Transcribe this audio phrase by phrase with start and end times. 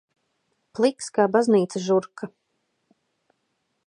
[0.77, 2.31] Pliks kā baznīcas žurka.